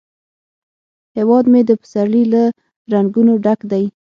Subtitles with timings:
[1.17, 2.43] هیواد مې د پسرلي له
[2.93, 3.85] رنګونو ډک دی